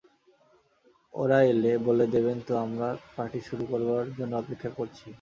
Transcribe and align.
ওরা 1.13 1.39
এলে, 1.43 1.71
বলে 1.77 2.05
দেবেন 2.07 2.37
তো 2.47 2.53
আমরা 2.57 2.87
পার্টি 3.15 3.39
শুরু 3.39 3.63
করার 3.65 4.07
জন্য 4.17 4.33
অপেক্ষা 4.35 4.69
করছি। 4.69 5.07